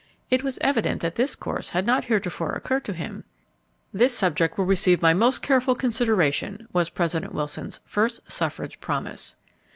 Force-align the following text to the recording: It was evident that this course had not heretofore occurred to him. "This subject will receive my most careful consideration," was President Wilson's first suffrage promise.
It 0.31 0.41
was 0.43 0.57
evident 0.61 1.03
that 1.03 1.13
this 1.13 1.35
course 1.35 1.69
had 1.69 1.85
not 1.85 2.05
heretofore 2.05 2.53
occurred 2.53 2.83
to 2.85 2.93
him. 2.93 3.23
"This 3.93 4.17
subject 4.17 4.57
will 4.57 4.65
receive 4.65 4.99
my 4.99 5.13
most 5.13 5.43
careful 5.43 5.75
consideration," 5.75 6.67
was 6.73 6.89
President 6.89 7.35
Wilson's 7.35 7.81
first 7.85 8.21
suffrage 8.31 8.79
promise. 8.79 9.35